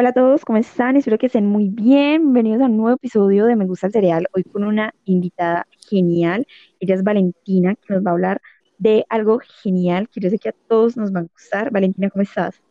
[0.00, 0.96] Hola a todos, ¿cómo están?
[0.96, 2.32] Espero que estén muy bien.
[2.32, 4.28] Bienvenidos a un nuevo episodio de Me Gusta el Cereal.
[4.32, 6.46] Hoy con una invitada genial.
[6.78, 8.40] Ella es Valentina, que nos va a hablar
[8.78, 11.70] de algo genial que yo sé que a todos nos va a gustar.
[11.70, 12.62] Valentina, ¿cómo estás?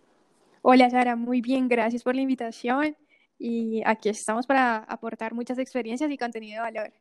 [0.64, 2.98] Hola Sara, muy bien, gracias por la invitación
[3.38, 6.94] y aquí estamos para aportar muchas experiencias y contenido de valor.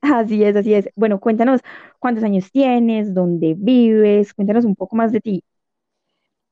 [0.00, 0.88] Así es, así es.
[0.94, 1.60] Bueno, cuéntanos
[1.98, 5.42] cuántos años tienes, dónde vives, cuéntanos un poco más de ti.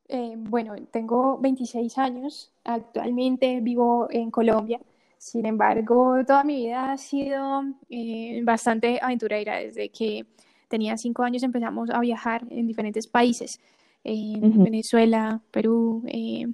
[0.08, 4.80] Eh, bueno, tengo 26 años, actualmente vivo en Colombia.
[5.16, 9.56] Sin embargo, toda mi vida ha sido eh, bastante aventurera.
[9.56, 10.26] Desde que
[10.68, 13.60] tenía 5 años empezamos a viajar en diferentes países,
[14.02, 16.46] en Venezuela, Perú, eh,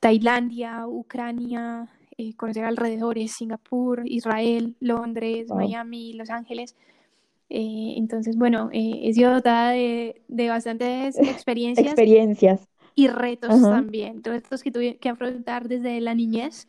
[0.00, 1.86] Tailandia, Ucrania,
[2.36, 6.74] conocer alrededores, Singapur, Israel, Londres, Miami, Los Ángeles.
[7.50, 11.86] entonces, bueno, he sido dotada de, de bastantes experiencias.
[11.88, 16.66] experiencias y retos también, retos que tuve que afrontar desde la niñez,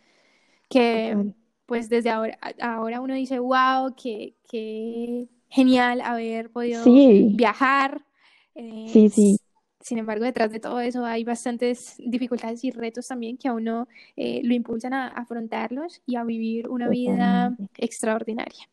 [0.69, 1.33] que
[1.65, 8.05] pues desde ahora, ahora uno dice, wow, qué, qué genial haber podido viajar.
[8.53, 9.39] Eh, sí, sí.
[9.81, 13.87] Sin embargo, detrás de todo eso hay bastantes dificultades y retos también que a uno
[14.15, 18.69] eh, lo impulsan a afrontarlos y a vivir una vida extraordinaria.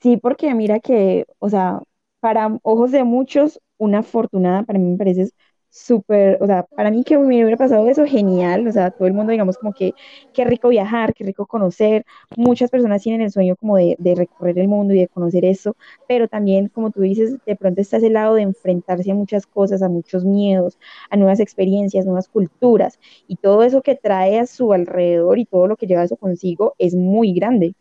[0.00, 1.80] Sí, porque mira que, o sea,
[2.20, 5.30] para ojos de muchos, una afortunada, para mí me parece
[5.72, 9.14] súper, o sea, para mí que me hubiera pasado eso, genial, o sea, todo el
[9.14, 9.94] mundo digamos como que
[10.32, 12.04] qué rico viajar, qué rico conocer,
[12.36, 15.74] muchas personas tienen el sueño como de, de recorrer el mundo y de conocer eso,
[16.06, 19.82] pero también, como tú dices, de pronto está ese lado de enfrentarse a muchas cosas,
[19.82, 20.78] a muchos miedos,
[21.10, 25.66] a nuevas experiencias, nuevas culturas, y todo eso que trae a su alrededor y todo
[25.66, 27.74] lo que lleva eso consigo es muy grande.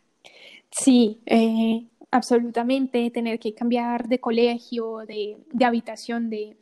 [0.71, 6.57] Sí, eh, absolutamente tener que cambiar de colegio, de, habitación, de,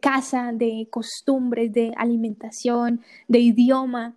[0.00, 4.14] casa, de costumbres, de alimentación, de idioma.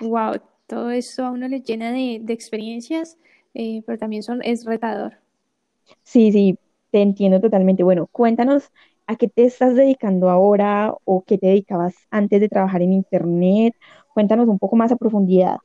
[0.00, 3.18] wow, eh, todo eso a uno le llena de, experiencias,
[3.54, 5.14] eh, pero también son, es retador.
[6.04, 6.56] Sí, sí,
[6.92, 7.82] te entiendo totalmente.
[7.82, 8.70] Bueno, cuéntanos
[9.06, 13.74] a qué te estás dedicando ahora o qué te dedicabas antes de trabajar en Internet.
[14.14, 15.56] Cuéntanos un poco más a profundidad.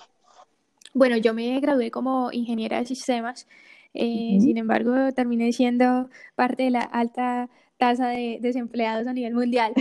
[0.95, 3.47] Bueno, yo me gradué como ingeniera de sistemas
[3.94, 9.74] eh, sin embargo, terminé siendo parte de la alta tasa de desempleados a nivel mundial.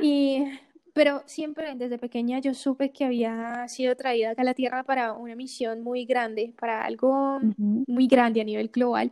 [0.00, 0.44] Y,
[0.92, 5.14] pero siempre desde pequeña yo supe que había sido traída acá a la Tierra para
[5.14, 7.38] una misión muy grande, para algo
[7.86, 9.10] muy grande a nivel global,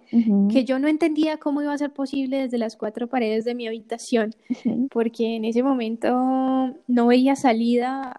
[0.51, 3.67] que yo no entendía cómo iba a ser posible desde las cuatro paredes de mi
[3.67, 4.35] habitación,
[4.91, 6.11] porque en ese momento
[6.87, 8.13] no veía salida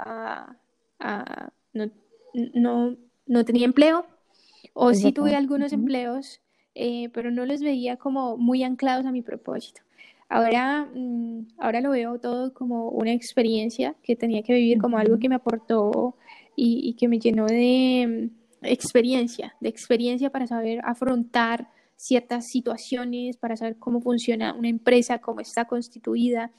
[0.99, 1.91] a, no,
[2.55, 2.95] no,
[3.27, 4.05] no tenía empleo,
[4.81, 6.39] o sí tuve algunos empleos,
[6.73, 9.81] eh, pero no los veía como muy anclados a mi propósito.
[10.29, 15.19] Ahora, mm, ahora lo veo todo como una experiencia que tenía que vivir, como algo
[15.19, 16.15] que me aportó
[16.55, 18.29] y, que me llenó de
[18.61, 21.67] mm, experiencia, de experiencia para saber afrontar
[21.97, 26.51] ciertas situaciones, para saber cómo funciona una empresa, cómo está constituida,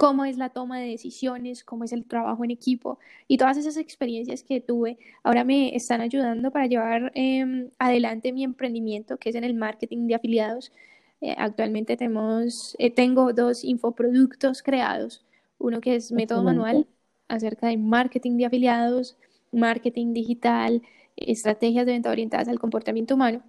[0.00, 3.76] cómo es la toma de decisiones, cómo es el trabajo en equipo y todas esas
[3.76, 9.34] experiencias que tuve ahora me están ayudando para llevar em, adelante mi emprendimiento que es
[9.34, 10.72] en el marketing de afiliados.
[11.20, 15.22] Eh, actualmente tenemos, eh, tengo dos infoproductos creados,
[15.58, 16.86] uno que es método manual
[17.28, 19.18] acerca de marketing de afiliados,
[19.52, 20.80] marketing digital,
[21.14, 23.42] estrategias de venta orientadas al comportamiento humano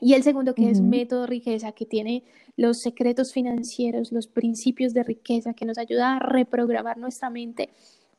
[0.00, 2.24] y el segundo que es método riqueza, que tiene
[2.56, 7.70] los secretos financieros, los principios de riqueza, que nos ayuda a reprogramar nuestra mente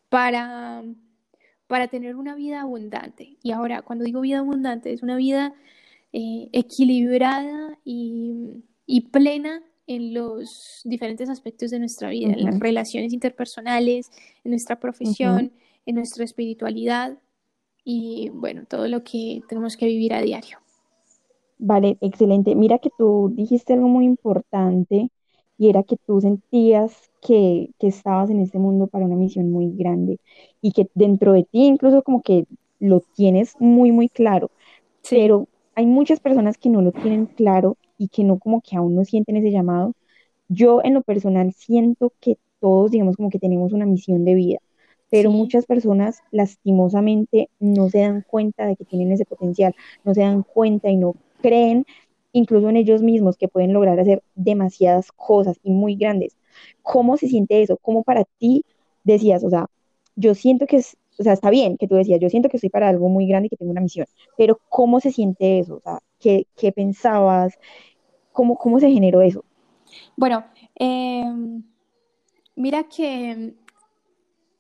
[0.09, 0.83] para,
[1.67, 3.37] para tener una vida abundante.
[3.43, 5.53] Y ahora, cuando digo vida abundante, es una vida
[6.13, 8.63] eh, equilibrada y,
[9.11, 14.09] plena en los diferentes aspectos de nuestra vida, en las relaciones interpersonales,
[14.43, 15.51] en nuestra profesión,
[15.85, 17.17] en nuestra espiritualidad
[17.83, 20.60] y bueno, todo lo que tenemos que vivir a diario.
[21.63, 22.55] Vale, excelente.
[22.55, 25.09] Mira que tú dijiste algo muy importante
[25.59, 29.71] y era que tú sentías que, que estabas en este mundo para una misión muy
[29.71, 30.19] grande
[30.59, 32.45] y que dentro de ti incluso como que
[32.79, 34.49] lo tienes muy, muy claro.
[35.09, 38.95] Pero hay muchas personas que no lo tienen claro y que no como que aún
[38.95, 39.93] no sienten ese llamado.
[40.49, 44.59] Yo en lo personal siento que todos, digamos, como que tenemos una misión de vida,
[45.09, 50.21] pero muchas personas lastimosamente no se dan cuenta de que tienen ese potencial, no se
[50.21, 51.85] dan cuenta y no creen
[52.33, 56.37] incluso en ellos mismos que pueden lograr hacer demasiadas cosas y muy grandes.
[56.81, 57.77] ¿Cómo se siente eso?
[57.81, 58.63] ¿Cómo para ti
[59.03, 59.67] decías, o sea,
[60.15, 62.69] yo siento que es, o sea, está bien que tú decías, yo siento que estoy
[62.69, 64.05] para algo muy grande y que tengo una misión,
[64.37, 65.75] pero ¿cómo se siente eso?
[65.75, 67.57] O sea, ¿qué, qué pensabas?
[68.31, 69.43] ¿Cómo, ¿Cómo se generó eso?
[70.15, 70.45] Bueno,
[70.75, 71.63] em,
[72.55, 73.55] mira que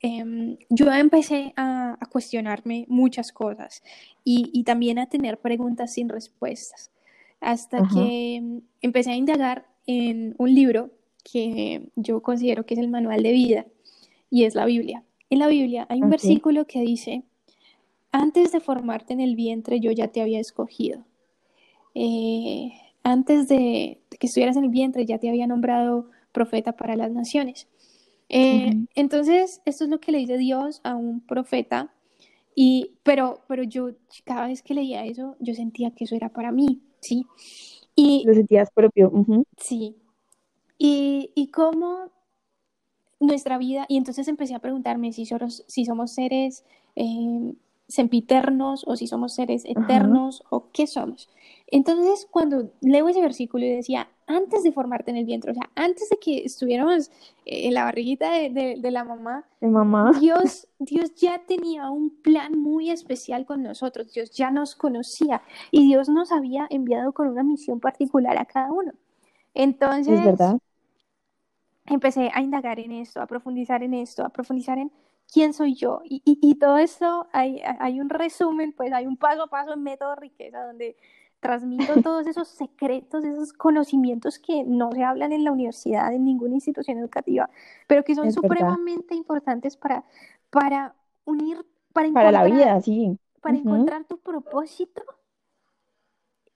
[0.01, 3.83] em, yo empecé a a, cuestionarme muchas cosas
[4.23, 6.91] y, también a tener preguntas sin respuestas.
[7.39, 10.91] Hasta que empecé a indagar en un libro
[11.23, 13.65] que yo considero que es el manual de vida
[14.29, 15.03] y es la Biblia.
[15.29, 17.23] En la Biblia hay un versículo que dice,
[18.11, 21.03] antes de formarte en el vientre yo ya te había escogido.
[21.95, 22.73] Eh,
[23.03, 27.67] antes de, que estuvieras en el vientre ya te había nombrado profeta para las naciones.
[28.33, 31.93] Eh, entonces, esto es lo que le dice Dios a un profeta,
[32.55, 33.89] y, pero, pero yo
[34.23, 37.25] cada vez que leía eso, yo sentía que eso era para mí, ¿sí?
[37.93, 39.11] Y, lo sentías propio.
[39.57, 39.97] Sí.
[40.77, 42.09] Y, y cómo
[43.19, 46.63] nuestra vida, y entonces empecé a preguntarme si, somos, si somos seres
[46.95, 47.53] eh,
[47.91, 51.29] sempiternos o si somos seres eternos o qué somos.
[51.67, 55.69] Entonces, cuando leo ese versículo y decía, antes de formarte en el vientre, o sea,
[55.75, 57.09] antes de que estuviéramos
[57.45, 60.11] eh, en la barriguita de, la mamá, de mamá.
[60.19, 65.85] Dios, Dios ya tenía un plan muy especial con nosotros, Dios ya nos conocía y
[65.85, 68.93] Dios nos había enviado con una misión particular a cada uno.
[69.53, 70.57] Entonces, es verdad.
[71.85, 74.91] empecé a indagar en esto, a profundizar en esto, a profundizar en
[75.31, 76.01] quién soy yo.
[76.03, 79.83] Y, y, todo esto, hay, hay, un resumen, pues hay un paso a paso en
[79.83, 80.97] método riqueza donde
[81.39, 86.55] transmito todos esos secretos, esos conocimientos que no se hablan en la universidad, en ninguna
[86.55, 87.49] institución educativa,
[87.87, 90.03] pero que son supremamente importantes para,
[90.49, 90.95] para
[91.25, 93.17] unir, para, para la vida, sí.
[93.41, 95.03] Para encontrar tu propósito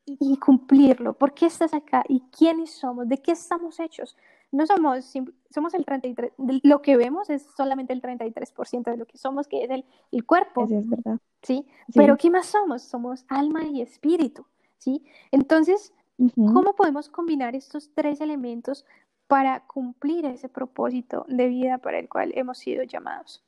[0.06, 1.13] y, cumplirlo.
[1.13, 2.04] ¿Por qué estás acá?
[2.07, 3.07] ¿Y quiénes somos?
[3.07, 4.16] ¿De qué estamos hechos?
[4.55, 5.13] No somos,
[5.49, 6.31] somos el 33,
[6.63, 10.25] lo que vemos es solamente el 33% de lo que somos, que es el, el
[10.25, 10.63] cuerpo.
[10.63, 11.19] es verdad.
[11.41, 11.65] ¿sí?
[11.93, 12.81] Pero ¿qué más somos?
[12.81, 14.45] Somos alma y espíritu,
[14.77, 15.03] ¿sí?
[15.31, 15.93] Entonces,
[16.35, 18.85] ¿cómo podemos combinar estos tres elementos
[19.27, 23.43] para cumplir ese propósito de vida para el cual hemos sido llamados?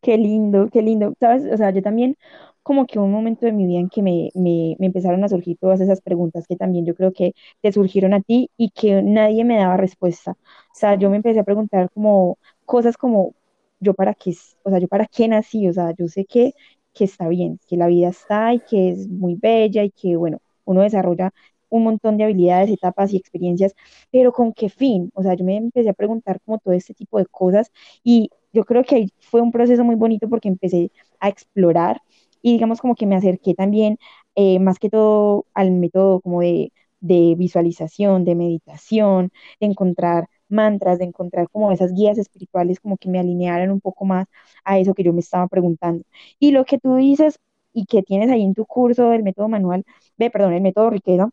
[0.00, 1.12] Qué lindo, qué lindo.
[1.20, 2.16] Sabes, o sea, yo también
[2.62, 5.56] como que un momento de mi vida en que me, me, me, empezaron a surgir
[5.58, 9.44] todas esas preguntas que también yo creo que te surgieron a ti y que nadie
[9.44, 10.32] me daba respuesta.
[10.32, 13.34] O sea, yo me empecé a preguntar como cosas como,
[13.80, 16.52] yo para qué, o sea, yo para qué nací, o sea, yo sé que,
[16.92, 20.40] que está bien, que la vida está y que es muy bella y que, bueno,
[20.64, 21.32] uno desarrolla
[21.68, 23.74] un montón de habilidades, etapas y experiencias,
[24.10, 25.10] pero con qué fin?
[25.14, 27.70] O sea, yo me empecé a preguntar como todo este tipo de cosas
[28.02, 30.90] y yo creo que fue un proceso muy bonito porque empecé
[31.20, 32.02] a explorar
[32.42, 33.98] y digamos como que me acerqué también
[34.34, 40.98] eh, más que todo al método como de, de visualización, de meditación, de encontrar mantras,
[40.98, 44.26] de encontrar como esas guías espirituales como que me alinearan un poco más
[44.64, 46.04] a eso que yo me estaba preguntando.
[46.38, 47.38] Y lo que tú dices
[47.72, 49.84] y que tienes ahí en tu curso del método manual,
[50.18, 51.30] ve, perdón, el método riqueza,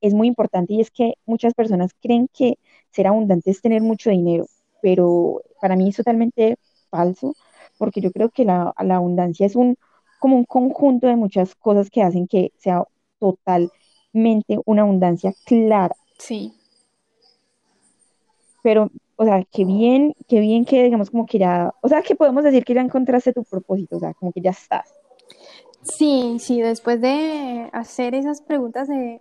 [0.00, 2.58] es muy importante y es que muchas personas creen que
[2.90, 4.46] ser abundante es tener mucho dinero,
[4.82, 6.56] pero para mí es totalmente
[6.90, 7.34] falso,
[7.78, 9.76] porque yo creo que la, abundancia es un,
[10.24, 12.82] como un conjunto de muchas cosas que hacen que sea
[13.18, 15.94] totalmente una abundancia clara.
[16.18, 16.54] Sí.
[18.62, 22.14] Pero, o sea, qué bien, qué bien que digamos como que ya, o sea, que
[22.14, 24.94] podemos decir que ya encontraste tu propósito, o sea, como que ya estás.
[25.82, 29.20] Sí, sí, después de hacer esas preguntas de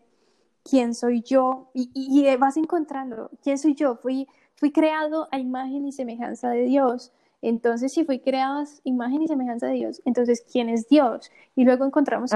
[0.63, 5.85] quién soy yo y, y, vas encontrando quién soy yo, fui fui creado a imagen
[5.85, 7.11] y semejanza de Dios.
[7.43, 11.29] Entonces, si fui creado a imagen y semejanza de Dios, entonces, ¿quién es Dios?
[11.57, 12.31] Y luego encontramos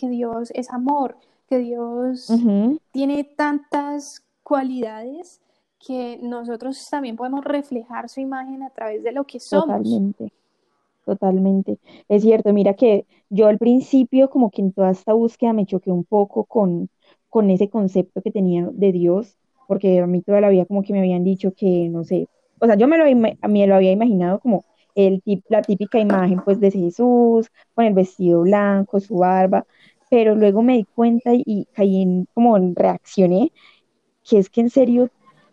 [0.00, 1.16] que, Dios es amor,
[1.48, 2.32] que Dios
[2.92, 5.40] tiene tantas cualidades
[5.84, 9.66] que nosotros también podemos reflejar su imagen a través de lo que somos.
[9.66, 10.32] Totalmente,
[11.04, 11.78] totalmente.
[12.08, 15.90] Es cierto, mira que yo al principio como que en toda esta búsqueda me choqué
[15.90, 16.88] un poco con,
[17.28, 19.36] con ese concepto que tenía de Dios,
[19.66, 22.28] porque a mí toda la vida como que me habían dicho que, no sé,
[22.64, 23.04] o sea, yo me lo,
[23.48, 28.40] mí lo había imaginado como el, la típica imagen pues de Jesús, con el vestido
[28.42, 29.66] blanco, su barba,
[30.08, 33.52] pero luego me di cuenta y, caí en, como reaccioné,
[34.28, 35.10] que es que en serio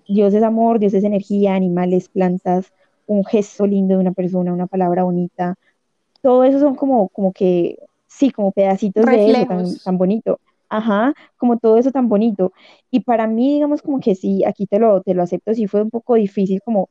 [0.07, 2.71] Dios es amor, Dios es energía, animales, plantas,
[3.07, 5.55] un gesto lindo de una persona, una palabra bonita,
[6.21, 7.77] todo eso son como, como que,
[8.07, 10.39] sí, como pedacitos de eso tan, tan bonito
[10.71, 12.53] ajá, como todo eso tan bonito.
[12.89, 15.81] Y para mí, digamos, como que sí, aquí te lo, te lo acepto, sí fue
[15.83, 16.89] un poco difícil como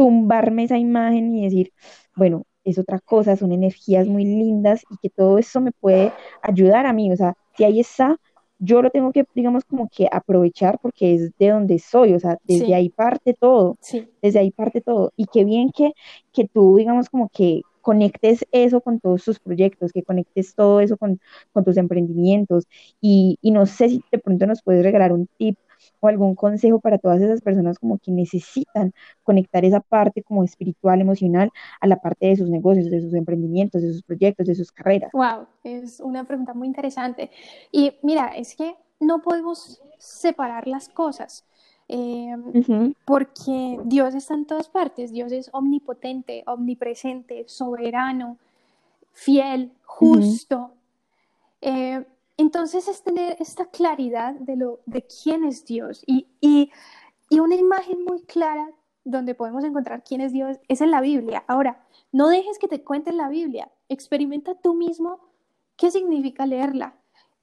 [0.00, 1.72] tumbarme esa imagen y decir,
[2.16, 6.86] bueno, es otra cosa, son energías muy lindas y que todo eso me puede ayudar
[6.86, 8.16] a mí, o sea, si ahí está,
[8.58, 12.38] yo lo tengo que, digamos, como que aprovechar porque es de donde soy, o sea,
[12.44, 14.08] desde ahí parte todo, sí.
[14.22, 15.12] desde ahí parte todo.
[15.16, 15.92] Y qué bien que,
[16.32, 20.96] que tú, digamos, como que conectes eso con todos tus proyectos, que conectes todo eso
[20.96, 21.20] con,
[21.62, 22.66] tus emprendimientos.
[23.02, 25.58] Y, no sé si de pronto nos puedes regalar un tip
[26.00, 31.00] o algún consejo para todas esas personas como que necesitan conectar esa parte como espiritual,
[31.00, 34.72] emocional, a la parte de sus negocios, de sus emprendimientos, de sus proyectos, de sus
[34.72, 35.10] carreras?
[35.12, 37.30] Wow, es una pregunta muy interesante.
[37.72, 41.44] Y mira, es que no podemos separar las cosas.
[41.92, 42.36] Eh,
[43.04, 48.38] porque Dios está en todas partes, Dios es omnipotente, omnipresente, soberano,
[49.12, 50.70] fiel, justo.
[51.60, 52.04] Eh,
[52.40, 56.70] entonces es tener esta claridad de, lo, de quién es Dios y, y,
[57.28, 58.70] y, una imagen muy clara
[59.04, 61.44] donde podemos encontrar quién es Dios es en la Biblia.
[61.48, 65.20] Ahora, no dejes que te cuenten la Biblia, experimenta tú mismo
[65.76, 66.94] qué significa leerla,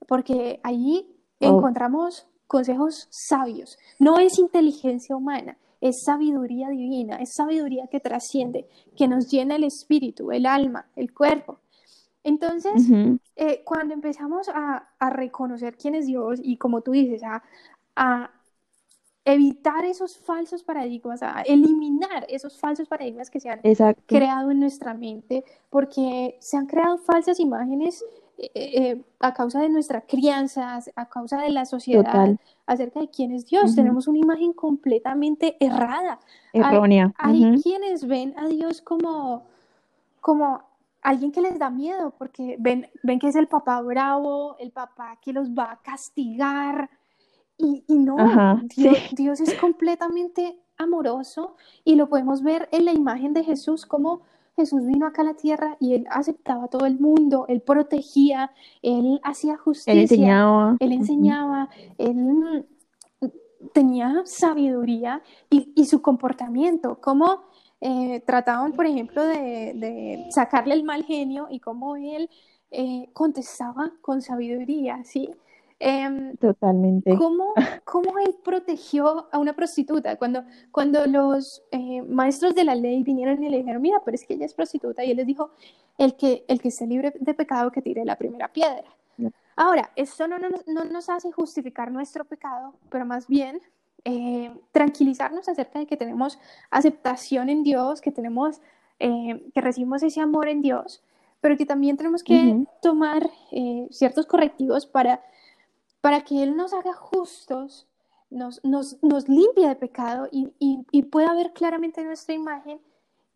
[0.08, 1.06] porque allí
[1.40, 1.46] oh.
[1.46, 3.78] encontramos consejos sabios.
[4.00, 9.64] No es inteligencia humana, es sabiduría divina, es sabiduría que trasciende, que nos llena el
[9.64, 11.60] espíritu, el alma, el cuerpo.
[12.24, 12.88] Entonces,
[13.36, 17.22] eh, cuando empezamos a, reconocer quién es Dios y como tú dices,
[17.96, 18.30] a,
[19.24, 23.60] evitar esos falsos paradigmas, a eliminar esos falsos paradigmas que se han
[24.06, 28.02] creado en nuestra mente, porque se han creado falsas imágenes
[28.38, 33.32] eh, eh, a causa de nuestra crianza, a causa de la sociedad, acerca de quién
[33.32, 33.74] es Dios.
[33.74, 36.20] Tenemos una imagen completamente errada.
[36.52, 37.12] Errónea.
[37.18, 39.42] Hay, quienes ven a Dios como,
[40.20, 40.62] como
[41.02, 45.18] alguien que les da miedo, porque ven, ven que es el papá bravo, el papá
[45.22, 46.90] que los va a castigar.
[47.60, 48.16] Y, no,
[49.16, 54.22] Dios, es completamente amoroso y lo podemos ver en la imagen de Jesús, como
[54.54, 58.52] Jesús vino acá a la tierra y él aceptaba a todo el mundo, él protegía,
[58.80, 62.64] él hacía justicia, él enseñaba, él, enseñaba, él
[63.72, 67.42] tenía sabiduría y, y su comportamiento, como
[67.80, 72.28] eh, trataban, por ejemplo, de, sacarle el mal genio y cómo él
[72.70, 75.30] eh, contestaba con sabiduría, ¿sí?
[75.80, 77.16] Em, Totalmente.
[77.16, 77.54] ¿cómo,
[77.84, 80.16] ¿cómo, él protegió a una prostituta?
[80.16, 80.42] Cuando,
[80.72, 84.34] cuando los eh, maestros de la ley vinieron y le dijeron, mira, pero es que
[84.34, 85.50] ella es prostituta, y él les dijo,
[85.98, 88.84] el que, el que esté libre de pecado que tire la primera piedra.
[89.54, 93.60] Ahora, esto no, no, no nos hace justificar nuestro pecado, pero más bien
[94.04, 96.38] eh, tranquilizarnos acerca de que tenemos
[96.70, 98.60] aceptación en Dios, que tenemos,
[99.00, 101.02] eh, que recibimos ese amor en Dios,
[101.40, 105.22] pero que también tenemos que tomar eh, ciertos correctivos para,
[106.00, 107.86] para que Él nos haga justos,
[108.30, 112.80] nos, nos, nos limpie de pecado y, y, pueda ver claramente nuestra imagen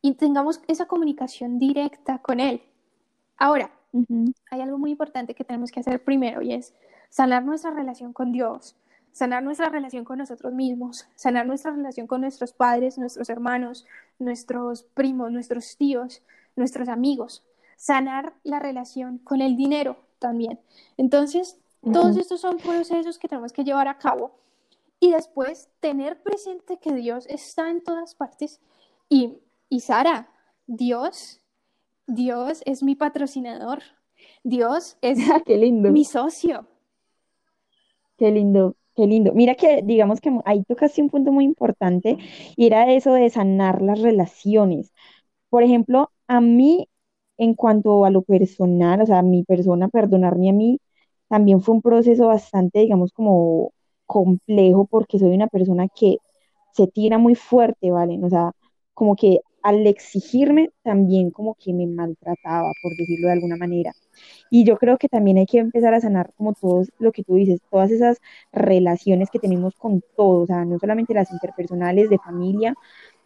[0.01, 2.63] y tengamos esa comunicación directa con Él.
[3.37, 3.71] Ahora,
[4.51, 6.75] hay algo muy importante que tenemos que hacer primero y es
[7.09, 8.77] sanar nuestra relación con Dios
[9.13, 13.87] sanar nuestra relación con nosotros mismos, sanar nuestra relación con nuestros padres, nuestros hermanos,
[14.19, 16.23] nuestros primos, nuestros tíos,
[16.57, 17.45] nuestros amigos,
[17.77, 20.59] sanar la relación con el dinero también.
[20.97, 24.33] Entonces, todos estos son procesos que tenemos que llevar a cabo
[25.01, 28.61] y después tener presente que Dios está en todas partes
[29.09, 29.39] y,
[29.69, 30.29] y Sara,
[30.69, 31.41] Dios,
[32.07, 33.83] Dios es mi patrocinador,
[34.45, 35.91] Dios es Qué lindo.
[35.91, 36.67] mi socio.
[38.17, 38.77] Qué lindo.
[38.95, 39.33] Qué lindo.
[39.33, 42.19] Mira que digamos que ahí tocaste un punto muy importante
[42.57, 44.93] y era eso de sanar las relaciones.
[45.51, 46.89] Por ejemplo, a mí,
[47.39, 50.81] en cuanto a lo personal, o sea, a mi persona, perdonarme a mí,
[51.29, 53.73] también fue un proceso bastante, digamos, como
[54.07, 56.19] complejo porque soy una persona que
[56.73, 58.19] se tira muy fuerte, ¿vale?
[58.23, 58.53] O sea,
[58.95, 63.93] como que al exigirme también como que me maltrataba, por decirlo de alguna manera.
[64.51, 67.35] Y yo creo que también hay que empezar a sanar como todo lo que tú
[67.35, 68.19] dices, todas esas
[68.53, 72.75] relaciones que tenemos con todos, o sea, no solamente las interpersonales de familia,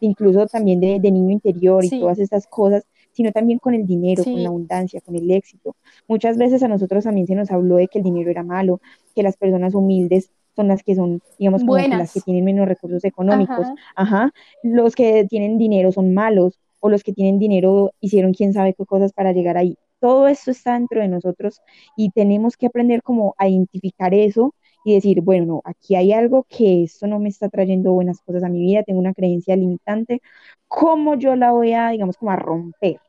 [0.01, 4.43] incluso también de, niño interior y todas estas cosas, sino también con el dinero, con
[4.43, 5.75] la abundancia, con el éxito.
[6.07, 8.81] Muchas veces a nosotros también se nos habló de que el dinero era malo,
[9.15, 13.05] que las personas humildes son las que son, digamos, como las que tienen menos recursos
[13.05, 13.69] económicos.
[13.95, 14.33] Ajá.
[14.63, 18.85] Los que tienen dinero son malos, o los que tienen dinero hicieron quién sabe qué
[18.85, 19.77] cosas para llegar ahí.
[20.01, 21.61] Todo esto está dentro de nosotros
[21.97, 26.47] y tenemos que aprender como a identificar eso y decir, bueno, no, aquí hay algo
[26.49, 30.21] que esto no me está trayendo buenas cosas a mi vida, tengo una creencia limitante,
[30.69, 33.01] ¿cómo yo la voy a, digamos, como a romper?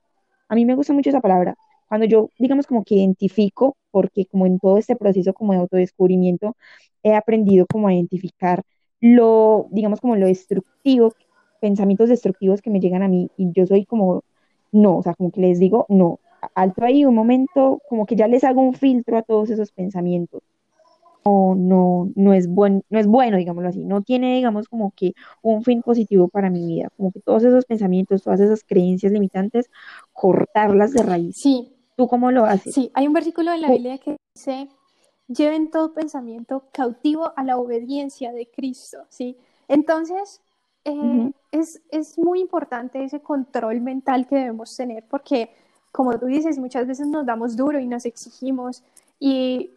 [0.49, 1.55] A mí me gusta mucho esa palabra.
[1.87, 6.55] Cuando yo, digamos, como que identifico, porque como en todo este proceso como de autodescubrimiento,
[7.01, 8.61] he aprendido como a identificar
[9.01, 11.13] lo, digamos, como lo destructivo,
[11.59, 14.21] pensamientos destructivos que me llegan a mí y yo soy como,
[14.71, 16.19] no, o sea, como que les digo, no,
[16.53, 20.43] alto ahí un momento, como que ya les hago un filtro a todos esos pensamientos.
[21.25, 25.13] No, no, no es buen, no es bueno, digámoslo así, no tiene, digamos, como que
[25.41, 29.71] un fin positivo para mi vida, como que todos esos pensamientos, todas esas creencias limitantes,
[30.13, 31.35] cortarlas de raíz.
[31.41, 31.76] Sí.
[31.97, 32.75] ¿Tú cómo lo haces?
[32.75, 34.69] Sí, hay un versículo en la Biblia que dice,
[35.27, 39.35] lleven todo pensamiento cautivo a la obediencia de Cristo, ¿sí?
[39.67, 40.41] Entonces,
[40.85, 45.49] eh, es, es muy importante ese control mental que debemos tener porque,
[45.91, 48.83] como tú dices, muchas veces nos damos duro y nos exigimos
[49.19, 49.71] y,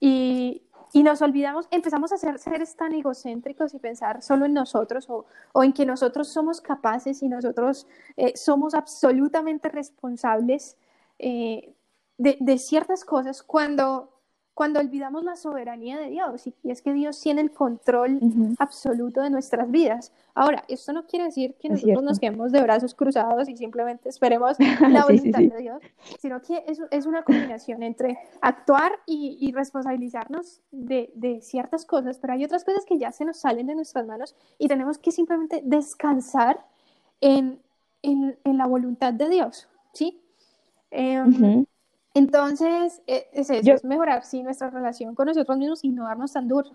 [0.00, 0.62] y,
[0.94, 5.26] y nos olvidamos, empezamos a ser seres tan egocéntricos y pensar solo en nosotros o,
[5.52, 10.78] o en que nosotros somos capaces y nosotros eh, somos absolutamente responsables
[11.18, 11.74] eh,
[12.18, 14.16] de, de, ciertas cosas cuando
[14.56, 16.46] cuando olvidamos la soberanía de Dios.
[16.46, 18.18] Y es que Dios tiene el control
[18.58, 20.14] absoluto de nuestras vidas.
[20.34, 24.56] Ahora, esto no quiere decir que nosotros nos quedemos de brazos cruzados y simplemente esperemos
[24.88, 25.82] la voluntad de Dios,
[26.18, 32.18] sino que es, es, una combinación entre actuar y, y responsabilizarnos de, de, ciertas cosas,
[32.18, 35.12] pero hay otras cosas que ya se nos salen de nuestras manos y tenemos que
[35.12, 36.64] simplemente descansar
[37.20, 37.60] en,
[38.00, 40.22] en, en la voluntad de Dios, ¿sí?
[40.90, 41.64] Eh,
[42.14, 46.32] entonces, e, es eso, es mejorar, sí, nuestra relación con nosotros mismos y no darnos
[46.32, 46.70] tan duro.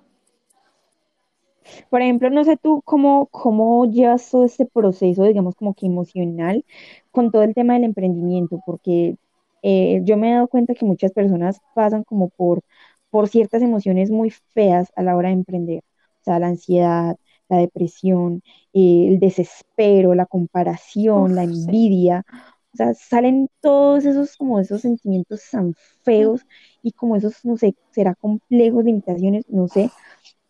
[1.90, 6.66] Por ejemplo, no sé tú cómo, cómo llevas todo este proceso, digamos, como que emocional
[7.12, 9.16] con todo el tema del emprendimiento, porque
[9.62, 12.62] eh, yo me he dado cuenta que muchas personas pasan como por,
[13.10, 15.84] por ciertas emociones muy feas a la hora de emprender,
[16.22, 17.16] o sea, la ansiedad,
[17.50, 18.42] la depresión,
[18.74, 22.26] eh, el desespero, la comparación, la envidia.
[22.74, 25.74] O sea, salen todos esos como esos sentimientos tan
[26.04, 26.46] feos
[26.82, 29.90] y como esos, no sé, será complejos, limitaciones, no sé,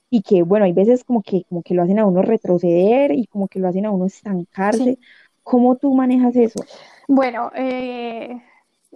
[0.10, 3.25] y que bueno, hay veces como que, como que lo hacen a uno retroceder y
[3.25, 5.00] como que lo hacen a uno estancarse.
[5.42, 6.63] ¿Cómo tú manejas eso?
[7.08, 8.40] Bueno, eh,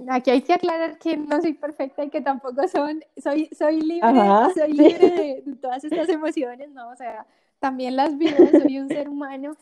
[0.09, 4.19] aquí hay que aclarar que no soy perfecta y que tampoco son, soy, soy libre,
[4.53, 6.89] soy libre de, de, todas estas emociones, ¿no?
[6.89, 7.25] O sea,
[7.59, 9.55] también las vivo, soy un ser humano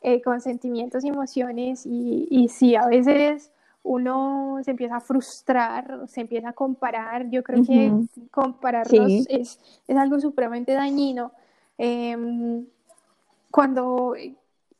[0.00, 3.50] eh, con sentimientos y emociones y, y sí, a veces
[3.82, 7.30] uno se empieza a frustrar, se empieza a comparar.
[7.30, 7.90] Yo creo que
[8.30, 11.32] compararnos es, es, algo supremamente dañino.
[11.78, 12.64] Eh,
[13.50, 14.14] cuando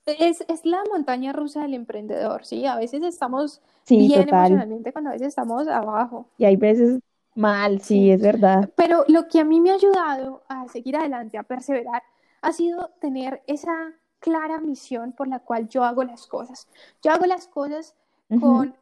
[0.04, 2.66] es, es, la montaña rusa del emprendedor, ¿sí?
[2.66, 6.26] A veces estamos bien emocionalmente, cuando a veces estamos abajo.
[6.36, 7.00] Y hay veces
[7.34, 8.70] mal, sí, sí, es verdad.
[8.76, 12.02] Pero lo que a mí me ha ayudado a seguir adelante, a perseverar,
[12.42, 16.68] ha sido tener esa clara misión por la cual yo hago las cosas.
[17.02, 17.94] Yo hago las cosas
[18.40, 18.74] con,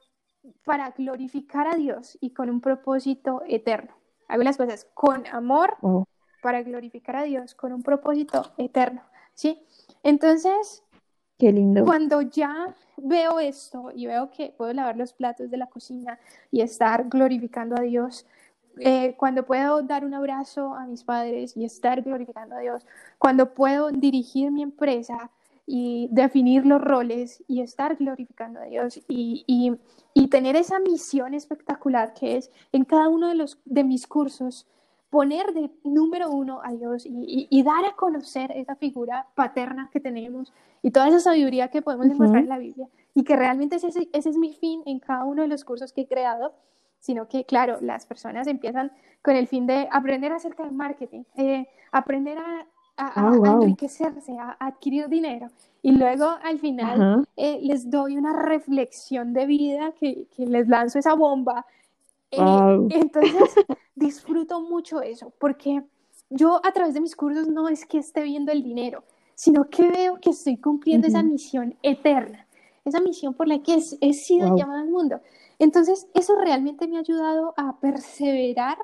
[0.65, 3.95] para glorificar a Dios y con un propósito eterno.
[4.29, 5.77] Hago las cosas con amor
[6.43, 9.03] para glorificar a Dios, con un propósito eterno.
[9.35, 9.63] ¿sí?
[10.03, 10.83] Entonces,
[11.39, 11.85] Qué lindo.
[11.85, 16.19] Cuando ya veo esto y veo que puedo lavar los platos de la cocina
[16.51, 18.25] y estar glorificando a Dios,
[18.79, 22.87] eh, cuando puedo dar un abrazo a mis padres y estar glorificando a Dios,
[23.19, 25.31] cuando puedo dirigir mi empresa
[25.67, 29.77] y definir los roles y estar glorificando a Dios y, y,
[30.15, 34.67] y tener esa misión espectacular que es en cada uno de, los, de mis cursos
[35.11, 40.01] poner de número uno a Dios y, y, dar a conocer esa figura paterna que
[40.01, 43.89] tenemos y toda esa sabiduría que podemos encontrar en la Biblia y que realmente ese,
[43.89, 46.53] ese es mi fin en cada uno de los cursos que he creado
[47.07, 48.91] sino que, claro, las personas empiezan
[49.23, 52.67] con el fin de aprender acerca del marketing, eh, aprender a,
[52.97, 53.47] a, oh, wow.
[53.47, 55.47] a, enriquecerse, a, adquirir dinero.
[55.83, 60.99] Y luego al final eh, les doy una reflexión de vida que, que les lanzo
[60.99, 61.65] esa bomba.
[62.33, 62.89] Eh, wow.
[62.91, 63.55] Entonces
[63.95, 65.85] disfruto mucho eso, porque
[66.29, 69.05] yo a través de mis cursos no es que esté viendo el dinero,
[69.37, 71.15] sino que veo que estoy cumpliendo uh -huh.
[71.15, 72.49] esa misión eterna,
[72.85, 74.59] esa misión por la que he, he sido wow.
[74.59, 75.21] llamada al mundo.
[75.59, 78.79] Entonces, eso realmente me ha ayudado a perseverar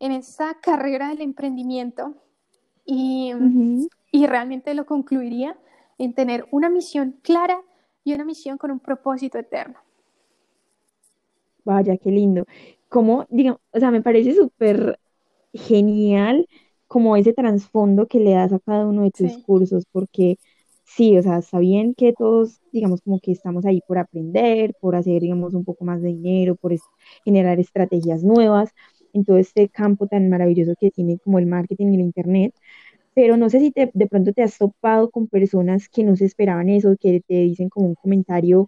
[0.00, 2.14] en esta carrera del emprendimiento
[2.84, 3.88] y, uh -huh.
[4.12, 5.56] y realmente lo concluiría
[5.98, 7.60] en tener una misión clara
[8.04, 9.78] y una misión con un propósito eterno.
[11.64, 12.44] Vaya, qué lindo.
[12.88, 14.98] Como, digamos, o sea, me parece súper
[15.52, 16.48] genial
[16.86, 19.42] como ese trasfondo que le das a cada uno de tus sí.
[19.42, 20.38] cursos, porque
[20.96, 24.96] sí, o sea, está bien que todos, digamos, como que estamos ahí por aprender, por
[24.96, 26.80] hacer, digamos, un poco más de dinero, por es,
[27.24, 28.70] generar estrategias nuevas
[29.12, 32.54] en todo este campo tan maravilloso que tiene como el marketing y el internet,
[33.14, 36.24] pero no sé si te, de pronto te has topado con personas que no se
[36.26, 38.64] esperaban eso, que te dicen como un comentario,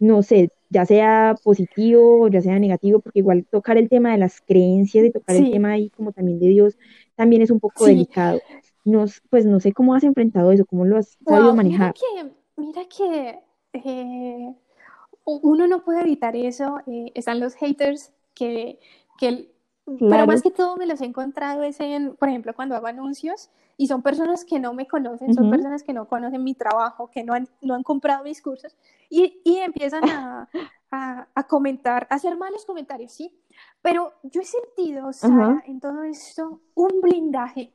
[0.00, 4.18] no sé, ya sea positivo o ya sea negativo, porque igual tocar el tema de
[4.18, 5.46] las creencias y tocar sí.
[5.46, 6.78] el tema ahí como también de Dios
[7.16, 7.92] también es un poco sí.
[7.92, 8.40] delicado.
[8.88, 11.94] No, pues no sé cómo has enfrentado eso, cómo lo has wow, sabido manejar.
[11.94, 13.40] Mira que, mira que
[13.72, 14.54] eh,
[15.24, 16.80] uno no puede evitar eso.
[16.86, 18.78] Eh, están los haters que,
[19.18, 19.52] que
[19.96, 20.10] Claro.
[20.10, 23.50] Pero más que todo me los he encontrado es en, por ejemplo, cuando hago anuncios
[23.78, 25.36] y son personas que no me conocen, uh -huh.
[25.36, 28.76] son personas que no conocen mi trabajo, que no han, no han comprado mis cursos
[29.08, 30.48] y, y empiezan a,
[30.90, 33.34] a, a, comentar, a hacer malos comentarios, ¿sí?
[33.80, 37.72] Pero yo he sentido, Sara, en todo esto, un blindaje.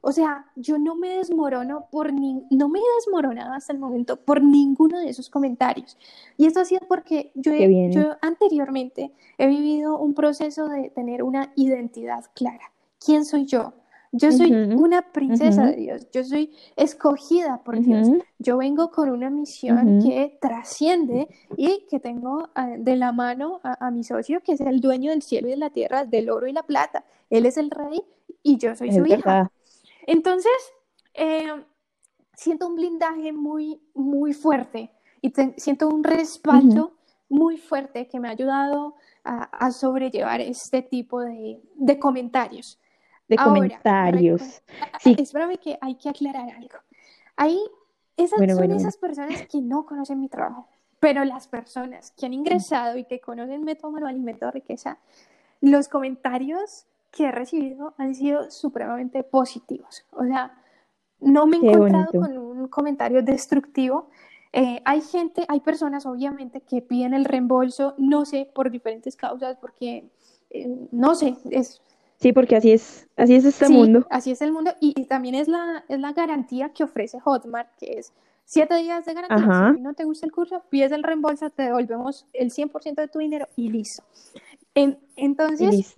[0.00, 4.16] O sea, yo no me desmorono por ni no me he desmoronado hasta el momento
[4.16, 5.98] por ninguno de esos comentarios.
[6.36, 11.52] Y esto ha sido porque yo, yo anteriormente he vivido un proceso de tener una
[11.56, 12.72] identidad clara.
[12.98, 13.72] ¿Quién soy yo?
[14.12, 19.30] Yo soy una princesa de Dios, yo soy escogida por Dios, yo vengo con una
[19.30, 24.60] misión que trasciende y que tengo ah, de la mano a, mi socio, que es
[24.60, 27.04] el dueño del cielo y de la tierra, del oro y la plata.
[27.30, 28.02] Él es el rey
[28.42, 29.50] y yo soy su hija.
[30.06, 30.52] Entonces,
[31.14, 31.64] eh,
[32.34, 34.90] siento un blindaje muy, muy fuerte
[35.20, 36.96] y siento un respaldo
[37.28, 42.78] muy fuerte que me ha ayudado a, sobrellevar este tipo de, de comentarios
[43.28, 44.62] de comentarios.
[45.00, 45.16] Sí.
[45.18, 46.78] Espérame que hay que aclarar algo.
[47.36, 47.58] Ahí,
[48.16, 50.68] esas son esas personas que no conocen mi trabajo,
[51.00, 54.98] pero las personas que han ingresado y que conocen Método Manual y Método Riqueza,
[55.60, 60.04] los comentarios que he recibido han sido supremamente positivos.
[60.12, 60.54] O sea,
[61.18, 64.10] no me he encontrado con un comentario destructivo.
[64.52, 69.56] Eh, hay gente, hay personas obviamente que piden el reembolso, no sé, por diferentes causas,
[69.56, 70.10] porque,
[70.50, 71.80] eh, no sé, es,
[72.18, 74.06] Sí, porque así es, así es este mundo.
[74.10, 77.98] Así es el mundo y, también es la, es la garantía que ofrece Hotmart, que
[77.98, 78.14] es
[78.46, 79.72] siete días de garantía.
[79.74, 83.18] Si no te gusta el curso, pides el reembolso, te devolvemos el 100% de tu
[83.18, 84.02] dinero y listo.
[84.74, 85.94] entonces,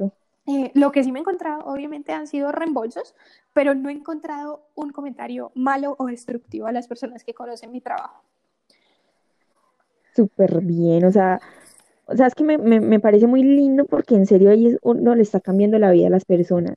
[0.48, 3.14] eh, lo que sí me he encontrado, obviamente, han sido reembolsos,
[3.52, 7.82] pero no he encontrado un comentario malo o destructivo a las personas que conocen mi
[7.82, 8.22] trabajo.
[10.16, 11.38] Súper bien, o sea,
[12.06, 15.22] o sea, es que me, me, parece muy lindo porque en serio ahí uno le
[15.22, 16.76] está cambiando la vida a las personas.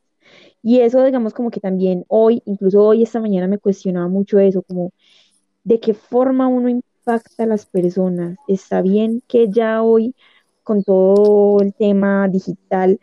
[0.61, 4.63] Y eso, digamos, como que también hoy, incluso hoy, esta mañana me cuestionaba mucho eso,
[4.63, 4.91] como
[5.63, 8.37] de qué forma uno impacta a las personas.
[8.49, 10.13] Está bien que ya hoy,
[10.63, 12.99] con todo el tema digital,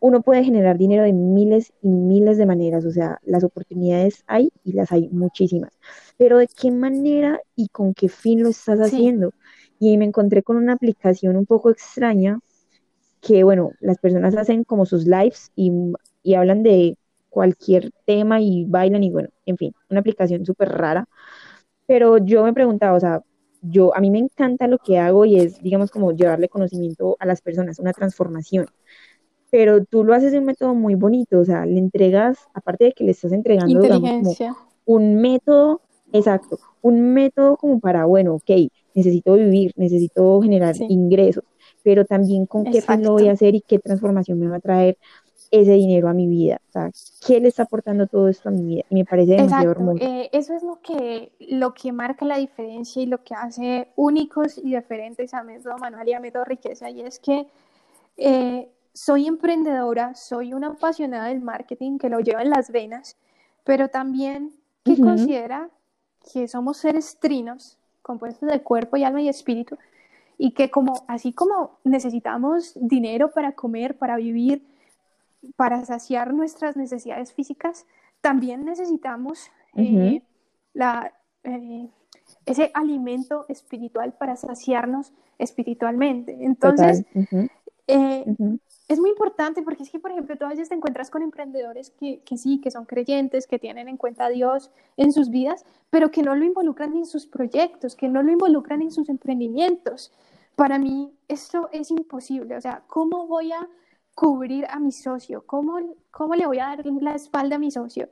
[0.00, 4.50] uno puede generar dinero de miles y miles de maneras, o sea, las oportunidades hay
[4.64, 5.72] y las hay muchísimas,
[6.16, 9.32] pero de qué manera y con qué fin lo estás haciendo
[9.78, 12.40] y me encontré con una aplicación un poco extraña
[13.20, 15.72] que, bueno, las personas hacen como sus lives y,
[16.36, 16.96] hablan de
[17.30, 21.08] cualquier tema y bailan y bueno, en fin, una aplicación súper rara.
[21.86, 23.22] Pero yo me preguntaba, o sea,
[23.62, 27.26] yo, a mí me encanta lo que hago y es, digamos, como llevarle conocimiento a
[27.26, 28.66] las personas, una transformación.
[29.50, 32.92] Pero tú lo haces de un método muy bonito, o sea, le entregas, aparte de
[32.92, 34.38] que le estás entregando, digamos,
[34.84, 35.80] un método,
[36.12, 41.44] exacto, un método como para, bueno, ok, necesito vivir, necesito generar ingresos,
[41.82, 44.60] pero también con qué fin lo voy a hacer y qué transformación me va a
[44.60, 44.98] traer
[45.50, 46.90] ese dinero a mi vida, o sea,
[47.26, 50.04] qué le está aportando todo esto a mi vida y me parece demasiado hermoso.
[50.04, 54.58] Eh, eso es lo que, lo que marca la diferencia y lo que hace únicos
[54.58, 57.46] y diferentes a Método Manual y a Método Riqueza y es que
[58.18, 63.16] eh, soy emprendedora, soy una apasionada del marketing que lo lleva en las venas,
[63.64, 64.52] pero también
[64.84, 65.68] que considera
[66.32, 69.76] que somos seres trinos compuestos de cuerpo y alma y espíritu,
[70.38, 74.66] y que como, así como necesitamos dinero para comer, para vivir,
[75.56, 77.86] para saciar nuestras necesidades físicas,
[78.20, 80.22] también necesitamos eh,
[80.72, 81.12] la,
[81.44, 81.88] eh,
[82.46, 86.36] ese alimento espiritual para saciarnos espiritualmente.
[86.40, 87.04] Entonces,
[87.86, 88.24] eh,
[88.88, 91.90] es muy importante porque es que, por ejemplo, tú a veces te encuentras con emprendedores
[91.90, 95.66] que, que, sí, que son creyentes, que tienen en cuenta a Dios en sus vidas,
[95.90, 100.10] pero que no lo involucran en sus proyectos, que no lo involucran en sus emprendimientos.
[100.56, 102.56] Para mí esto es imposible.
[102.56, 103.68] O sea, ¿cómo voy a
[104.14, 105.44] cubrir a mi socio?
[105.44, 105.78] ¿Cómo,
[106.10, 108.08] cómo le voy a dar la espalda a mi socio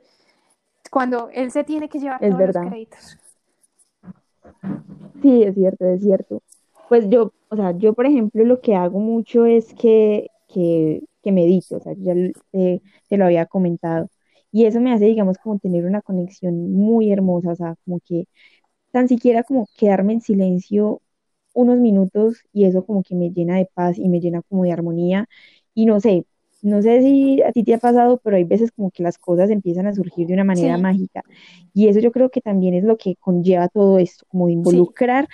[0.91, 3.17] cuando él se tiene que llevar todos los créditos?
[5.23, 6.43] Sí, es cierto, es cierto.
[6.87, 11.31] Pues yo, o sea, yo por ejemplo lo que hago mucho es que que, que
[11.31, 12.15] medito, o sea, ya
[12.51, 12.81] te,
[13.17, 14.09] lo había comentado.
[14.51, 18.25] Y eso me hace, digamos, como tener una conexión muy hermosa, o sea, como que
[18.91, 21.01] tan siquiera como quedarme en silencio
[21.53, 24.71] unos minutos y eso como que me llena de paz y me llena como de
[24.71, 25.27] armonía.
[25.75, 26.25] Y no sé,
[26.63, 29.51] no sé si a ti te ha pasado, pero hay veces como que las cosas
[29.51, 31.23] empiezan a surgir de una manera mágica.
[31.73, 35.27] Y eso yo creo que también es lo que conlleva todo esto, como involucrar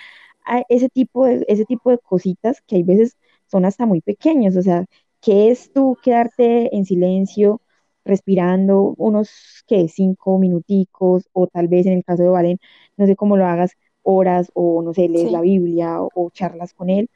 [0.44, 4.56] a ese tipo de, ese tipo de cositas que hay veces son hasta muy pequeñas,
[4.56, 4.84] o sea,
[5.24, 7.62] ¿Qué es tú quedarte en silencio,
[8.04, 12.58] respirando unos, que cinco minuticos, o tal vez en el caso de Valen,
[12.98, 16.90] no sé cómo lo hagas, horas, o no sé, lees la Biblia o, charlas con
[16.90, 17.08] él.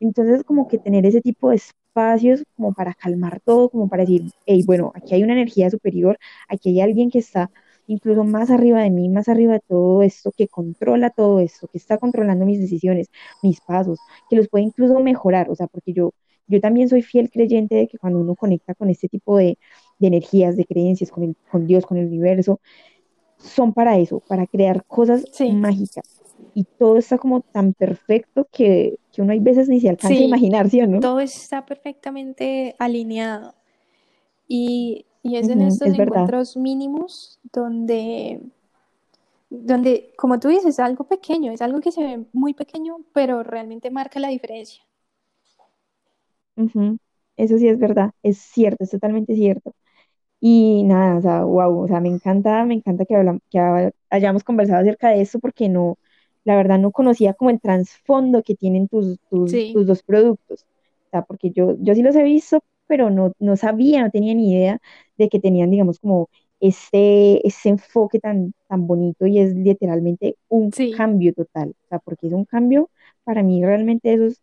[0.00, 4.30] Entonces, como que tener ese tipo de espacios como para calmar todo, como para decir,
[4.46, 6.18] hey, bueno, aquí hay una energía superior,
[6.48, 7.50] aquí hay alguien que está
[7.88, 11.78] incluso más arriba de mí, más arriba de todo esto, que controla todo esto, que
[11.78, 13.08] está controlando mis decisiones,
[13.42, 13.98] mis pasos,
[14.30, 16.12] que los puede incluso mejorar, o sea, porque yo
[16.48, 19.58] yo también soy fiel creyente de que cuando uno conecta con este tipo de,
[19.98, 22.60] de energías, de creencias, con, el, con Dios, con el universo,
[23.38, 26.24] son para eso, para crear cosas Sí, mágicas.
[26.54, 30.26] Y todo está como tan perfecto que, que uno hay veces ni se alcanza a
[30.26, 31.00] imaginar, ¿sí o no?
[31.00, 33.54] todo está perfectamente alineado.
[34.48, 36.30] Y, y es en estos es verdad.
[36.30, 38.42] encuentros mínimos donde,
[39.50, 43.90] donde, como tú dices, algo pequeño, es algo que se ve muy pequeño, pero realmente
[43.90, 44.82] marca la diferencia.
[46.58, 46.98] Ujú,
[47.36, 49.74] Eso sí es verdad, es cierto, es totalmente cierto.
[50.40, 53.92] Y nada, o sea, wow, o sea, me encanta, me encanta que, hablam- que ha-
[54.10, 55.98] hayamos conversado acerca de esto porque no,
[56.44, 60.66] la verdad no conocía como el trasfondo que tienen tus, tus, Sí, tus dos productos.
[61.08, 64.34] O sea, porque yo, yo sí los he visto, pero no, no sabía, no tenía
[64.34, 64.80] ni idea
[65.16, 66.28] de que tenían, digamos, como
[66.60, 71.70] este, ese enfoque tan, tan bonito y es literalmente un sí, cambio total.
[71.84, 72.90] O sea, porque es un cambio,
[73.24, 74.42] para mí realmente eso es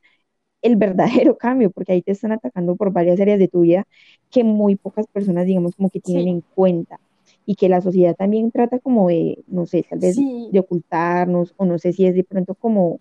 [0.65, 3.85] el verdadero cambio, porque ahí te están atacando por varias áreas de tu vida
[4.31, 6.99] que muy pocas personas, digamos, como que tienen sí, en cuenta
[7.45, 11.53] y que la sociedad también trata como de, no sé, tal vez sí, de ocultarnos
[11.57, 12.99] o no sé si es de pronto como,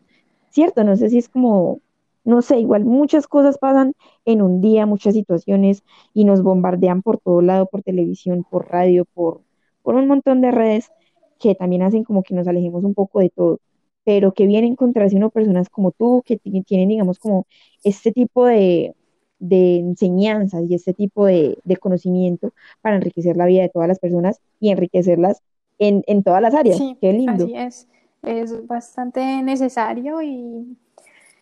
[0.51, 1.81] cierto, no sé si es como,
[2.25, 3.95] no sé, igual muchas cosas pasan
[4.27, 9.07] en un día, muchas situaciones y nos bombardean por todo lado, por televisión, por radio,
[9.15, 9.41] por,
[9.83, 10.91] por un montón de redes
[11.39, 13.61] que también hacen como que nos alejemos un poco de todo
[14.05, 17.47] pero que viene a encontrarse uno personas como tú, que ti- tienen, digamos, como
[17.85, 18.95] este tipo de,
[19.39, 23.99] de enseñanzas y este tipo de, de conocimiento para enriquecer la vida de todas las
[23.99, 25.43] personas y enriquecerlas
[25.79, 26.83] en, en todas las áreas.
[26.83, 27.51] sí, Qué lindo.
[27.51, 27.89] así es.
[28.23, 30.77] Es bastante necesario y,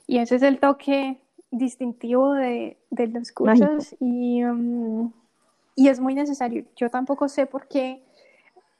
[0.07, 1.18] y ese es el toque
[1.51, 5.12] distintivo de, de los cursos y, um,
[5.77, 6.64] y es muy necesario.
[6.77, 8.03] Yo tampoco sé por qué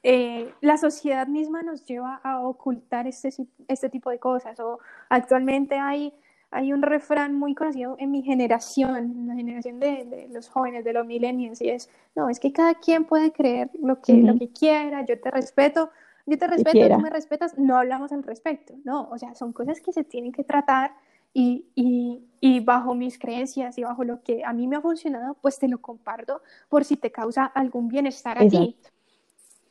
[0.03, 3.31] eh, la sociedad misma nos lleva a ocultar este,
[3.69, 4.59] este tipo de cosas.
[4.61, 6.13] O actualmente hay,
[6.51, 10.85] hay un refrán muy conocido en mi generación, en la generación de, de los jóvenes,
[10.85, 14.35] de los millennials, y es, no, es que cada quien puede creer lo que, lo
[14.35, 15.91] Ujú, que quiera, yo te respeto,
[16.27, 19.81] yo te respeto, tú me respetas, no hablamos al respecto, no, o sea, son cosas
[19.81, 20.95] que se tienen que tratar
[21.35, 25.35] y, y, y bajo mis creencias y bajo lo que a mí me ha funcionado,
[25.41, 28.77] pues te lo comparto por si te causa algún bienestar a ti.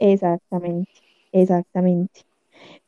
[0.01, 1.01] Exactamente.
[1.31, 2.21] Exactamente.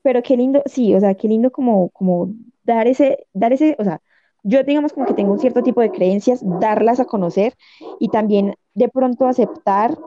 [0.03, 2.29] Pero qué lindo, sí, o sea, qué lindo como, como
[2.63, 4.01] dar ese, dar ese, o sea,
[4.43, 7.55] yo digamos como que tengo un cierto tipo de creencias, darlas a conocer
[7.99, 9.97] y también de pronto aceptar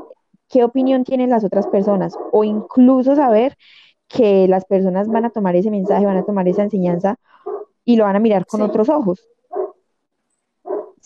[0.48, 3.56] qué opinión tienen las otras personas o incluso saber
[4.08, 7.16] que las personas van a tomar ese mensaje, van a tomar esa enseñanza
[7.84, 9.28] y lo van a mirar con Sí, otros ojos.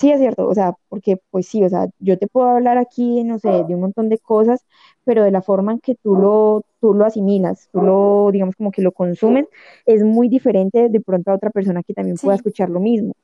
[0.01, 3.23] Sí, es cierto, o sea, porque pues sí, o sea, yo te puedo hablar aquí,
[3.25, 4.65] no sé, de un montón de cosas,
[5.05, 8.71] pero de la forma en que tú lo, tú lo asimilas, tú lo, digamos, como
[8.73, 9.47] que lo consumes,
[9.85, 13.15] es muy diferente de pronto a otra persona que también pueda sí, escuchar lo mismo.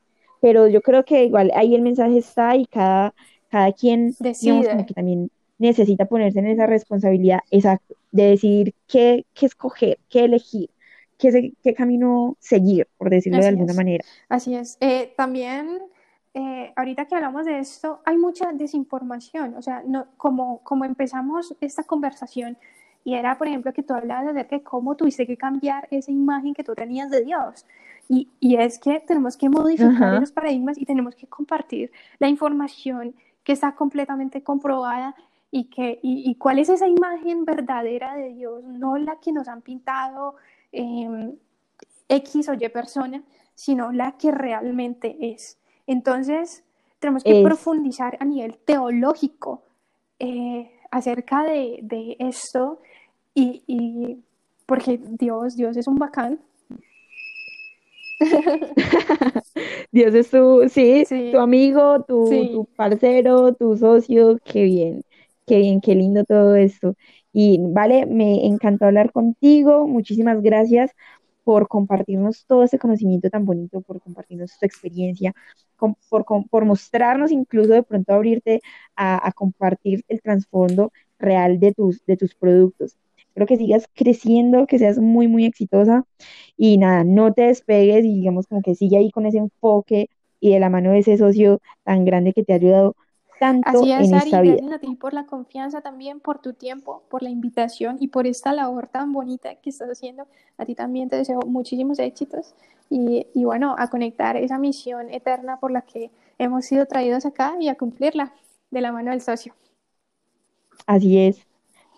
[0.41, 3.15] Pero yo creo que igual ahí el mensaje está y cada,
[3.49, 4.87] cada quien, digamos, como decide.
[4.87, 10.69] que también necesita ponerse en esa responsabilidad, exacto, de decidir qué, qué escoger, qué elegir,
[11.19, 14.05] qué, qué camino seguir, por decirlo de Así alguna es, manera.
[14.29, 14.79] así es.
[14.81, 15.81] Eh, también,
[16.39, 19.55] eh, ahorita que hablamos de esto, hay mucha desinformación.
[19.55, 22.59] O sea, no, como, como empezamos esta conversación,
[23.05, 26.53] y era, por ejemplo, que tú hablabas de que cómo tuviste que cambiar esa imagen
[26.53, 27.65] que tú tenías de Dios.
[28.09, 33.15] Y, y es que tenemos que modificar esos paradigmas y tenemos que compartir la información
[33.43, 35.15] que está completamente comprobada
[35.51, 39.49] y, que, y, y cuál es esa imagen verdadera de Dios, no la que nos
[39.49, 40.35] han pintado.
[40.73, 41.35] Eh,
[42.09, 43.23] X o Y persona,
[43.55, 45.59] sino la que realmente es.
[45.87, 46.65] Entonces,
[46.99, 47.37] tenemos que es.
[47.37, 49.63] profundizar a nivel teológico
[50.19, 52.81] eh, acerca de, de esto
[53.35, 54.25] y, y,
[54.67, 56.41] porque Dios, Dios es un bacán.
[59.93, 62.77] Dios es tu, sí, tu Sí, amigo, tu, tu sí.
[62.77, 65.03] parcero, tu socio, qué bien,
[65.47, 66.95] qué bien, qué lindo todo esto.
[67.33, 70.93] Y vale, me encantó hablar contigo, muchísimas gracias
[71.45, 75.35] por compartirnos todo ese conocimiento tan bonito, por compartirnos tu experiencia,
[75.77, 78.61] por, mostrarnos incluso de pronto abrirte
[78.97, 82.97] a, a compartir el trasfondo real de tus, de tus productos.
[83.17, 86.05] Espero que sigas creciendo, que seas muy, muy exitosa
[86.57, 90.09] y nada, no te despegues y digamos como que sigue ahí con ese enfoque
[90.41, 92.97] y de la mano de ese socio tan grande que te ha ayudado
[93.39, 94.57] tanto Así es, en esta Ari, vida.
[94.57, 98.27] gracias a ti por la confianza también, por tu tiempo, por la invitación y por
[98.27, 100.27] esta labor tan bonita que estás haciendo.
[100.59, 102.55] A ti también te deseo muchísimos éxitos
[102.91, 107.57] y, y bueno, a conectar esa misión eterna por la que hemos sido traídos acá
[107.61, 108.33] y a cumplirla
[108.71, 109.55] de la mano del socio.
[110.87, 111.47] Así es.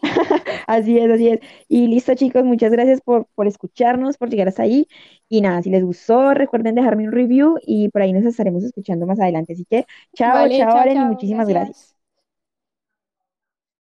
[0.67, 1.41] Así es, así es.
[1.69, 4.87] Y listo, chicos, muchas gracias por, por escucharnos, por llegar hasta ahí.
[5.29, 9.07] Y nada, si les gustó, recuerden dejarme un review y por ahí nos estaremos escuchando
[9.07, 9.53] más adelante.
[9.55, 11.49] Así que, chao, Vale, chao, chao, Aren, y muchísimas gracias.
[11.49, 11.98] gracias.